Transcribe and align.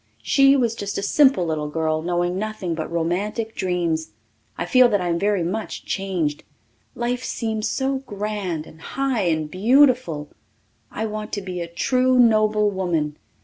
She 0.23 0.55
was 0.55 0.73
just 0.73 0.97
a 0.97 1.03
simple 1.03 1.45
little 1.45 1.69
girl, 1.69 2.01
knowing 2.01 2.35
nothing 2.39 2.73
but 2.73 2.91
romantic 2.91 3.53
dreams. 3.53 4.13
I 4.57 4.65
feel 4.65 4.89
that 4.89 4.99
I 4.99 5.09
am 5.09 5.19
very 5.19 5.43
much 5.43 5.85
changed. 5.85 6.43
Life 6.95 7.23
seems 7.23 7.69
so 7.69 7.99
grand 7.99 8.65
and 8.65 8.81
high 8.81 9.25
and 9.25 9.51
beautiful. 9.51 10.29
I 10.89 11.05
want 11.05 11.31
to 11.33 11.41
be 11.43 11.61
a 11.61 11.67
true 11.67 12.17
noble 12.17 12.71
woman. 12.71 13.17